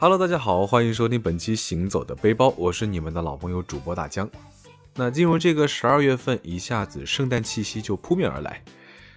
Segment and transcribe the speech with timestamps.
[0.00, 4.30] Hello，大家好，欢迎收听本期《行走的背包》，我是你们的老朋友主播大江。
[4.94, 8.62] 那进入这个十二月份，一下子圣诞气息就扑面而来。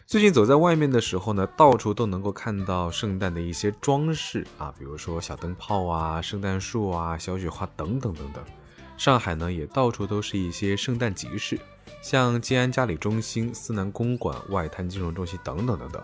[0.07, 8.43] 最近走在外面的时候呢，到处都能够看到圣诞的一些装饰啊，比如说小灯泡啊、圣诞树啊、小雪花等等等等。
[8.97, 11.59] 上海呢，也到处都是一些圣诞集市，
[12.01, 16.03] 像静安嘉里中心、思南公馆、外滩金融中心等等等等。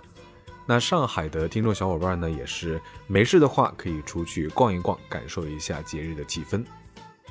[0.70, 6.64] 那上海的听众小伙伴呢，也是没事的话可以出去逛一逛，感受一下节日的气氛。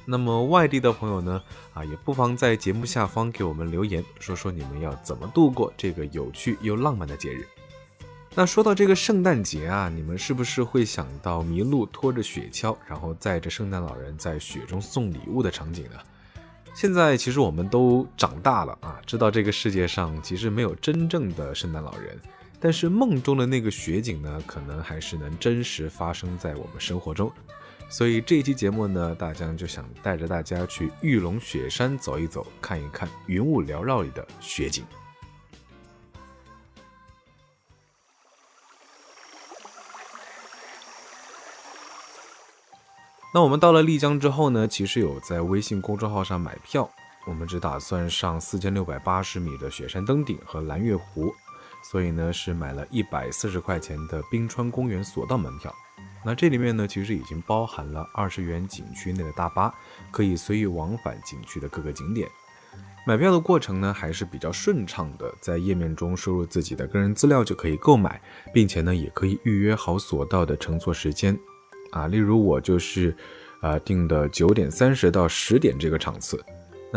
[0.06, 1.42] 那么外地的朋友呢，
[1.74, 7.46] 啊，也不妨在节目下方给我们留言，说说你们要怎么度过这个有趣又浪漫的节日。
[8.34, 15.98] 那说到这个圣诞节啊，你们是不是会想到麋鹿拖着雪橇，然后载着圣诞老人在雪中送礼物的场景呢？
[16.74, 22.18] 现在其实我们都长大了啊，知道这个世界上其实没有真正的圣诞老人。
[22.66, 27.32] 但是梦中的那个雪景呢，可能还是能真实发生在我们生活中。
[27.88, 34.84] 所以这一期节目呢，大江就想带着大家去玉龙雪山走一走，看一看云雾缭绕里的雪景。
[43.32, 46.90] 那我们到了丽江之后呢，其实有在微信公众号上买票，
[47.28, 51.32] 我们只打算上四千六百八十米的雪山登顶和蓝月湖。
[51.88, 55.72] 所以呢，是买了一百四十块钱的冰川公园索道门票。
[56.24, 59.72] 那这里面呢，其实已经包含了二十元景区内的大巴，
[60.10, 62.28] 可以随意往返景区的各个景点。
[63.06, 68.20] 买票的过程呢，还是比较顺畅的，在页面中输入自己的个人资料就可以购买，
[68.52, 71.38] 并且呢，也可以预约好索道的乘坐时间。
[71.92, 73.16] 啊，例如我就是，
[73.62, 76.44] 呃，定的九点三十到十点这个场次。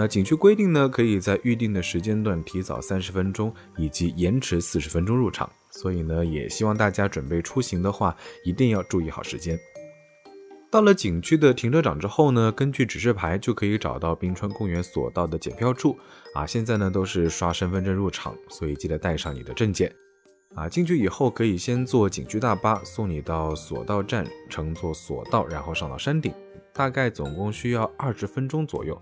[0.01, 5.51] 那景区规定呢，可以在预定的时间段提早三十分钟，以及延迟四十分钟入场。
[5.69, 8.15] 所以呢，也希望大家准备出行的话，
[8.45, 9.59] 一定要注意好时间。
[10.71, 15.97] 到了景区的停车场之后呢，根据指示牌就可以找到冰川公园索道的检票处。
[16.33, 19.93] 啊，现在呢都是刷身份证入场，所以记得带上你的证件。
[20.55, 26.33] 啊，进去以后可以先坐景区大巴送你到索道站，乘坐索道，然后上到山顶，
[26.71, 28.97] 大概总共需要二十分钟左右。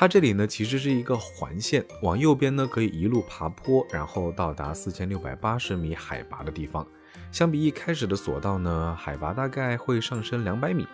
[0.00, 6.86] 它这里呢，其实是一个环线，往右边呢可以一路爬坡，然后到达四千六百八十米海拔的地方。
[7.32, 10.86] 相比一开始的索道呢，海拔大概会上升两百米。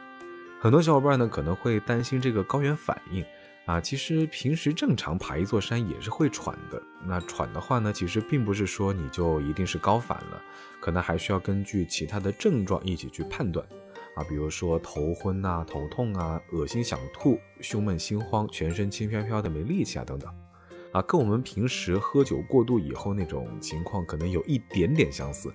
[0.59, 3.23] 很多小伙伴呢可能会担心这个高原反应
[3.67, 6.83] 啊，其实平时正常爬一座山也是会喘的。
[7.05, 10.43] 那喘的话呢，其实并不是说你就一定是高反了，
[10.81, 13.67] 可能还需要根据其他的症状一起去判断。
[14.15, 20.33] 啊，比如说头昏呐、头痛啊、恶心想吐、胸闷心慌、全身轻飘飘的没力气啊等等，
[20.93, 25.53] 啊，跟我们平时喝酒过度以后那种情况可能有一点点相似。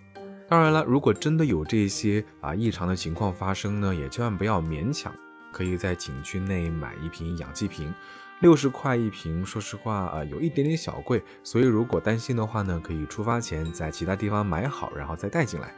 [0.47, 5.14] 当然了，如果真的有这些啊异常的情况发生呢，也千万不要勉强，
[5.53, 7.94] 可以在景区内买一瓶氧气瓶，
[8.41, 15.74] 六十块一瓶，说实话啊有一点点小贵，所以如果担心的话呢，可以出发前在其他地方买好，然后再带进来。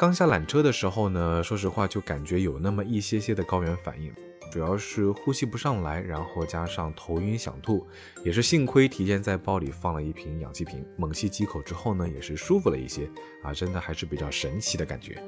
[0.00, 4.10] 刚下缆车的时候呢，说实话就感觉有那么一些些的高原反应，
[4.50, 7.86] 主要是呼吸不上来，然后加上头晕想吐，
[8.24, 13.10] 也是幸亏提前在包里放了一瓶氧气瓶，猛吸几口之后呢，也是舒服了一些
[13.42, 15.22] 啊，真的还是比较神奇的感觉。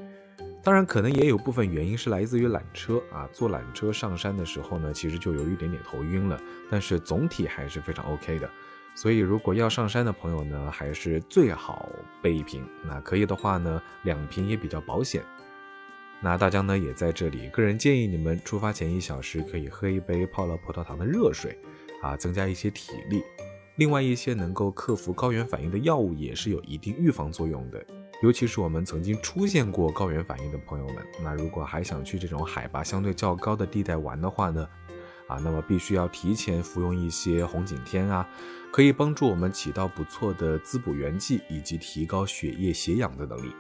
[0.65, 6.41] 当然，可能也有部分原因是来自于缆车啊，坐缆车上山的时候呢，其实就有一点点头晕了，
[6.71, 8.49] 但是总体还是非常 OK 的。
[8.95, 11.89] 所以，如果要上山的朋友呢，还是最好
[12.21, 12.65] 备一瓶。
[12.85, 15.23] 那可以的话呢，两瓶也比较保险。
[16.21, 21.59] 那大江呢，也在这里，个人建议你们出发前一小时可以喝一杯泡了葡萄糖的热水，
[22.03, 23.25] 啊，增加一些体力。
[23.77, 27.85] 另外一些能够克服高原反应的药物也是有一定预防作用的。
[28.23, 34.69] 尤其是我们曾经出现过高原反应的朋友们，那如果还想去这种海拔相对较高的地带玩的话呢？
[35.33, 38.29] 啊，那么必须要提前服用一些红景天啊，
[38.71, 43.55] 可以帮助我们起到不错的滋补元气以及提高血液携氧的能力。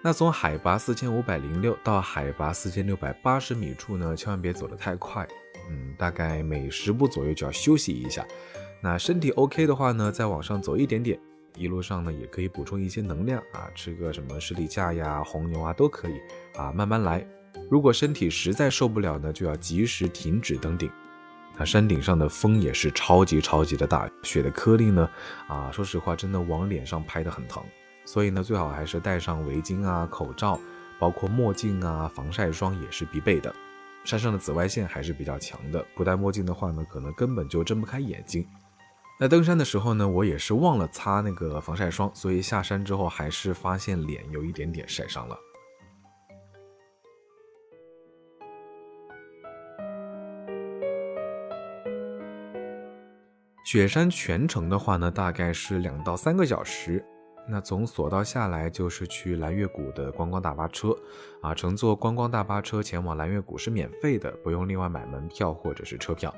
[0.00, 5.26] 那从海拔四千五百零六到海拔四千六百八十米处呢，千万别走得太快，
[5.68, 8.26] 嗯，大概每十步左右就要休息一下。
[8.80, 11.18] 那身体 OK 的话呢，再往上走一点点，
[11.56, 16.14] 一路上呢也可以补充一些能量啊，吃个什么士力架呀、红牛啊都可以
[16.56, 17.26] 啊，慢慢来。
[17.70, 20.90] 如果身体实在受不了呢，就要及时停止登顶。
[21.56, 25.10] 那山顶上的风也是超级超级的大，雪的颗粒呢，
[25.48, 27.62] 啊，说实话真的往脸上拍的很疼。
[28.04, 30.58] 所以呢，最好还是戴上围巾啊、口罩，
[30.98, 33.54] 包括墨镜啊、防晒霜也是必备的。
[34.04, 38.46] 山上的紫外线还是比较强的，不戴墨镜的话呢，可能根本就睁不开眼睛。
[39.20, 45.36] 那登山的时候呢，我也是忘了擦那个防晒霜，所以下山之后还是发现脸有一点点晒伤了。
[53.70, 57.04] 雪山全程的话呢，大概是两到三个小时。
[57.46, 60.96] 那从索道下来就是去蓝月谷的观光大巴车，
[61.42, 66.34] 啊，乘坐观光大巴车前往蓝月谷是免费的，不用另外买门票或者是车票。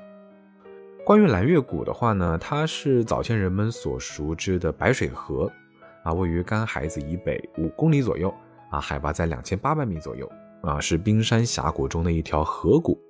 [1.07, 5.49] 关于蓝月谷的话呢，它是早前人们所熟知的白水河，
[6.03, 8.35] 啊，位于干海子以北五公里左右，
[8.73, 10.29] 啊，海拔在两千八百米左右，
[10.65, 13.01] 啊，是冰山峡谷中的一条河谷。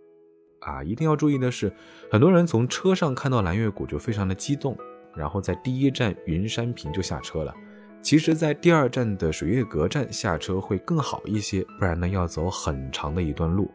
[0.61, 1.73] 啊，一定要注意的是，
[2.11, 4.77] 很多人从车上看到蓝月谷就非常的激动，
[5.15, 7.55] 然后在第一站云山坪就下车了。
[8.03, 13.71] 其实，在第二站的水月阁站下车会更好一些，不然呢要走很长的一段路。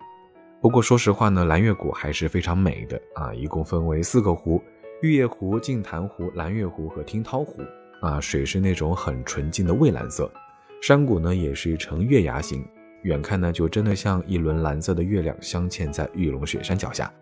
[0.62, 4.60] 不过说实话呢，蓝月谷还是非常美的啊，一共分为四个湖：
[5.02, 7.62] 玉叶湖、镜潭湖、蓝月湖和听涛湖。
[8.02, 10.32] 啊，水是那种很纯净的蔚蓝色，
[10.82, 12.64] 山谷呢也是呈月牙形。
[13.06, 17.14] 远看呢，就真的像一轮蓝色的月亮镶嵌在玉龙雪山脚下。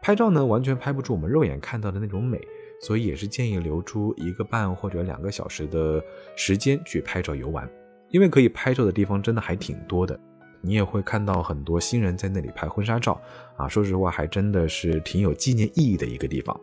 [0.00, 2.40] 拍照呢，完全拍不出我们肉眼看到的那种美，
[2.80, 6.00] 所以也是建议留出一个半或者两个小时的
[6.36, 7.68] 时间去拍照游玩，
[8.10, 10.18] 因为可以拍照的地方真的还挺多的。
[10.60, 13.20] 你也会看到很多新人在那里拍婚纱照
[13.56, 16.58] 啊，说实话，还真的是挺有纪念意义的一个地方。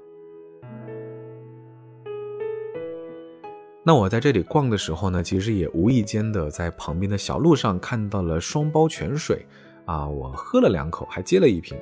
[3.87, 9.45] 那我在这里逛的时候呢，其实也无意间的在旁边的小路上看到了双胞泉水，
[9.85, 11.77] 啊，我喝了两口，还接了一瓶。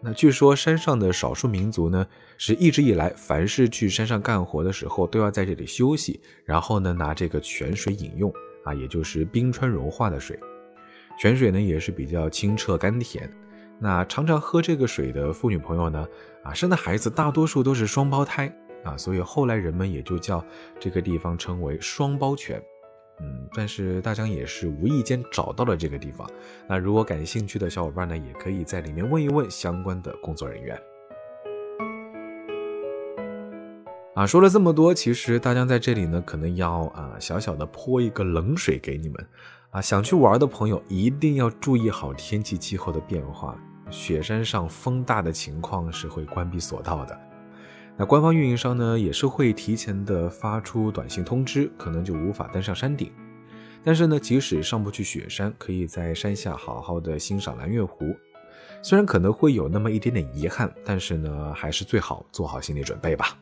[0.00, 2.06] 那据说山上的少数民族呢，
[2.38, 8.32] 是一直以来凡是去山上干活的时候都要在这里休息，然后呢拿这个泉水饮用，
[8.64, 10.40] 啊，也就是冰川融化的水。
[11.20, 13.30] 泉水呢也是比较清澈甘甜。
[13.78, 16.08] 那常常喝这个水的妇女朋友呢，
[16.44, 18.50] 啊，生的孩子大多数都是双胞胎。
[18.84, 20.44] 啊，所以后来人们也就叫
[20.78, 22.62] 这个地方称为双胞泉，
[23.20, 26.28] 嗯，但是大江也是无意间找到了这个地方。
[26.66, 30.76] 那如果感兴趣的小伙伴呢，也可以在里面问一问相关的工作人员。
[34.14, 39.26] 啊，说了这么多，其实大江在这里呢，可能要啊小小的泼一个冷水给你们。
[39.70, 43.56] 啊，想去玩的朋友一定要注意好天气气候的变化，
[43.88, 47.31] 雪山上风大的情况是会关闭索道的。
[47.96, 53.12] 那官方运营商呢，也是会提前的发出短信通知，可能就无法登上山顶。
[53.84, 58.16] 但是呢，即使上不去雪山，可以在山下好好的欣赏蓝月湖。
[58.80, 63.38] 虽然可能会有那么一点点遗憾，但是呢，还是最好做好心理准备吧。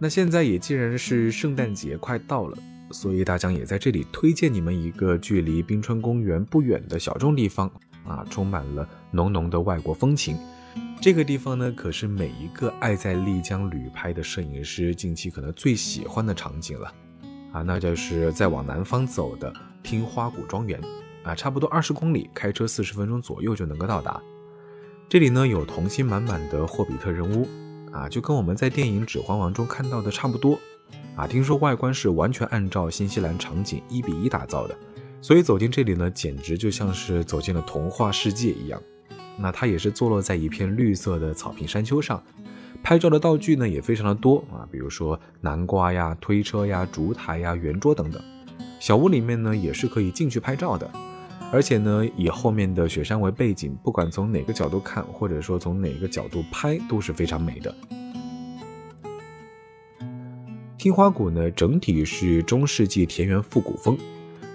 [0.00, 2.58] 那现在也既然是圣诞节快到了。
[2.94, 7.68] 所以大江也在这里推荐你们一个距离冰川公园不远的小众地方
[8.06, 10.38] 啊，充满了浓浓的外国风情。
[11.02, 16.94] 这个地方呢，可是每一个爱在丽江旅拍的摄影师近期可能最喜欢的场景了
[17.52, 19.52] 啊，那就是再往南方走的
[19.82, 20.80] 听花谷庄园
[21.24, 24.22] 啊，差不多二十公里，开车四十分钟左右就能够到达。
[25.08, 27.48] 这里呢有童心满满的霍比特人屋
[27.90, 30.60] 啊，就跟我们在电影《指环王》中看到的差不多。
[31.16, 34.76] 啊，听说外观是完全按照新西兰场景一比一打造的，
[35.20, 38.80] 所以走进这里呢，简直就像是走进了童话世界一样。
[39.38, 42.22] 那它也是坐落在一片绿色的草坪山丘上，
[42.82, 48.22] 拍照的道具呢也非常的多啊，比如说南瓜呀、推车呀、烛台呀、圆桌等等。
[48.80, 50.88] 小屋里面呢也是可以进去拍照的，
[51.50, 57.74] 而且呢以后面的雪山为背景，不管从哪个角度看，或者说从哪个角度拍都是非常美的。
[60.84, 63.96] 听花谷呢，整体是中世纪田园复古风。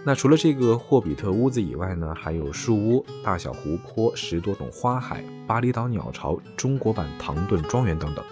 [0.06, 8.24] 那除了这个霍比特屋子以外呢，还有树屋、大小湖泊、十多种花海、巴厘岛鸟巢、中国版唐顿庄园等等。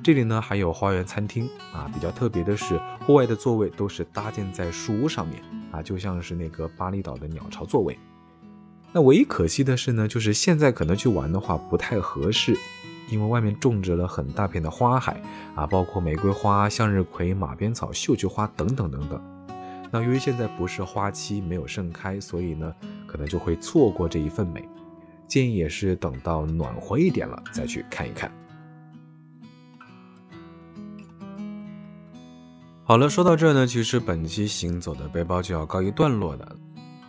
[0.00, 5.42] 这里呢还有花园餐厅啊，比较特别的是，户外的座位都是搭建在树屋上面
[5.72, 7.98] 啊，就像是那个巴厘岛的鸟巢座位。
[8.92, 12.56] 那唯一可惜的是呢，就是现在可能去玩的话不太合适。
[13.10, 15.20] 因为外面种植了很大片的花海
[15.54, 19.20] 啊，包括玫瑰花、向日葵、马鞭草、绣球花等等等等。
[19.90, 22.72] 那由于现在不是花期，没有盛开，所以呢，
[23.06, 24.66] 可能就会错过这一份美。
[25.26, 28.30] 建议也是等到暖和一点了再去看一看。
[32.84, 36.56] 好了，说到这呢，其实本期行走的背包就要告一段落了。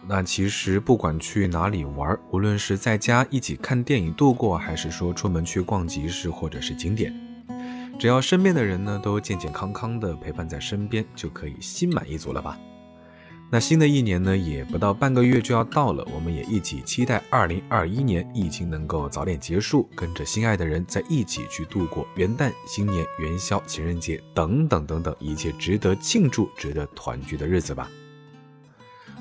[0.08, 7.13] 那其实不管去哪里玩，无论是在家一起看电影度过，还是说出门去逛集市或者是景点，
[8.00, 12.58] 只要身边的人呢都健健康康的陪伴在身边，就可以心满意足了吧。
[13.53, 27.89] 那新的一年呢，也不到半个月就要到了，我们也一起期待二零二一年疫情能够早点结束，跟着心爱的人在一起去度过元旦、新年、元宵、情人节等等等等一切值得庆祝、值得团聚的日子吧。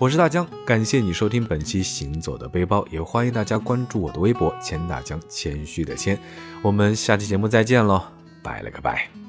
[0.01, 6.19] 我是大江，感谢你收听本期《行走的背包》，也欢迎大家关注我的微博“钱大江”，谦虚的谦。
[6.63, 8.03] 我们下期节目再见喽，
[8.43, 9.20] 拜了个拜。